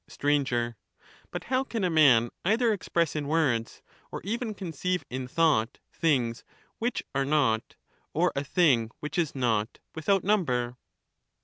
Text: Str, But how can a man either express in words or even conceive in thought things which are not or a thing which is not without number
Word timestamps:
Str, 0.07 0.29
But 1.29 1.43
how 1.43 1.63
can 1.63 1.83
a 1.83 1.89
man 1.91 2.31
either 2.43 2.73
express 2.73 3.15
in 3.15 3.27
words 3.27 3.83
or 4.11 4.19
even 4.23 4.55
conceive 4.55 5.05
in 5.11 5.27
thought 5.27 5.77
things 5.93 6.43
which 6.79 7.03
are 7.13 7.23
not 7.23 7.75
or 8.11 8.33
a 8.35 8.43
thing 8.43 8.89
which 8.99 9.19
is 9.19 9.35
not 9.35 9.77
without 9.93 10.23
number 10.23 10.75